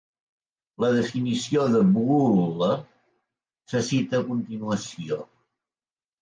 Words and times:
La 0.83 0.87
definició 0.93 1.65
de 1.73 1.81
Boole 1.97 2.69
se 3.75 3.83
cita 3.91 4.23
a 4.23 4.27
continuació. 4.31 5.21